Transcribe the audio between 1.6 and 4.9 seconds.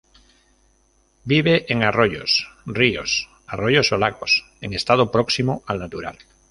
en arroyos, ríos, arroyos o lagos en